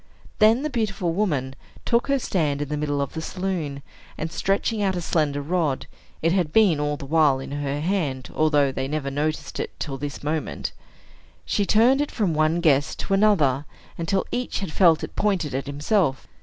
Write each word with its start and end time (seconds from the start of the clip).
Then 0.39 0.63
the 0.63 0.69
beautiful 0.71 1.13
woman 1.13 1.53
took 1.85 2.07
her 2.07 2.17
stand 2.17 2.59
in 2.59 2.69
the 2.69 2.75
middle 2.75 3.01
of 3.03 3.13
the 3.13 3.21
saloon, 3.21 3.83
and 4.17 4.31
stretching 4.31 4.81
out 4.81 4.95
a 4.95 4.99
slender 4.99 5.43
rod 5.43 5.85
(it 6.23 6.31
had 6.31 6.51
been 6.51 6.79
all 6.79 6.97
the 6.97 7.05
while 7.05 7.39
in 7.39 7.51
her 7.51 7.79
hand, 7.81 8.31
although 8.33 8.71
they 8.71 8.87
never 8.87 9.11
noticed 9.11 9.59
it 9.59 9.79
till 9.79 9.99
this 9.99 10.23
moment), 10.23 10.71
she 11.45 11.67
turned 11.67 12.01
it 12.01 12.09
from 12.09 12.33
one 12.33 12.61
guest 12.61 12.97
to 13.01 13.13
another, 13.13 13.65
until 13.95 14.25
each 14.31 14.57
had 14.61 14.71
felt 14.73 15.03
it 15.03 15.15
pointed 15.15 15.53
at 15.53 15.67
himself. 15.67 16.25